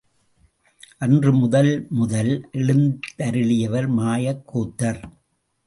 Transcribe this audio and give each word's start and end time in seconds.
அன்று 0.97 1.33
முதல் 1.33 1.85
முதல் 1.89 2.49
எழுந்தருளியவர் 2.53 3.87
மாயக் 3.87 4.43
கூத்தர். 4.55 5.01